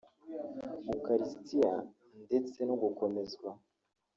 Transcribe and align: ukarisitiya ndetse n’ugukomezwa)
ukarisitiya 0.95 1.73
ndetse 2.25 2.59
n’ugukomezwa) 2.63 3.49